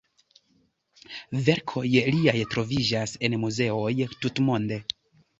Verkoj 1.49 1.83
liaj 2.15 2.35
troviĝas 2.53 3.13
en 3.27 3.35
muzeoj 3.43 3.91
tutmonde. 4.23 4.81